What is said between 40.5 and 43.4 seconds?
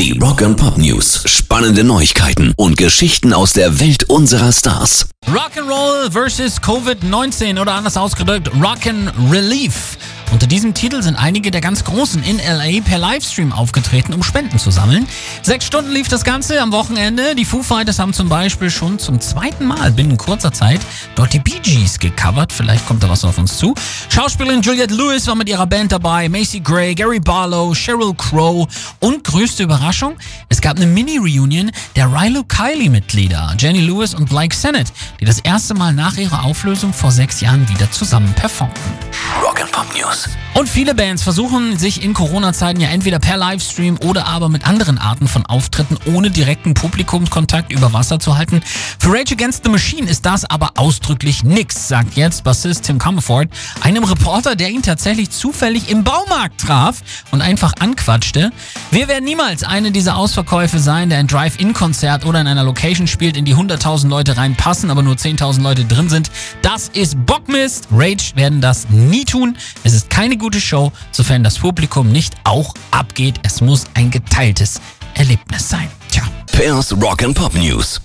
Und viele Bands versuchen sich in Corona-Zeiten ja entweder per